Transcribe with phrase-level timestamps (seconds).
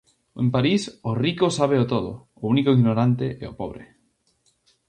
[0.43, 2.11] En París o rico sábeo todo,
[2.41, 3.83] o único ignorante é o pobre.